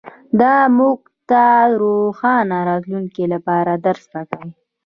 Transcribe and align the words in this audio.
دا 0.41 0.55
موږ 0.77 0.99
ته 1.29 1.43
د 1.69 1.73
روښانه 1.81 2.57
راتلونکي 2.69 3.23
لپاره 3.33 3.71
درس 3.85 4.03
راکوي 4.15 4.51